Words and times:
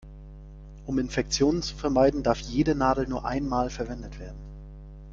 Um 0.87 0.97
Infektionen 0.97 1.61
zu 1.61 1.75
vermeiden, 1.75 2.23
darf 2.23 2.39
jede 2.39 2.73
Nadel 2.73 3.07
nur 3.07 3.23
einmal 3.23 3.69
verwendet 3.69 4.17
werden. 4.19 4.39